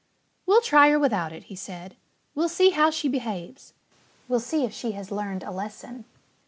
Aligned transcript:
"We'll 0.47 0.61
try 0.61 0.89
her 0.89 0.97
without 0.97 1.31
it," 1.31 1.43
he 1.43 1.55
said. 1.55 1.95
"We'll 2.33 2.49
see 2.49 2.71
how 2.71 2.89
she 2.89 3.07
behaves. 3.07 3.73
We'll 4.27 4.39
see 4.39 4.65
if 4.65 4.73
she 4.73 4.93
has 4.93 5.11
learned 5.11 5.43
a 5.43 5.51
lesson." 5.51 6.05